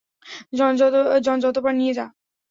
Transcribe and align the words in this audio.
জন, 1.25 1.37
যত 1.43 1.57
পার 1.63 1.73
নিয়ে 1.75 1.93
নাও। 1.97 2.09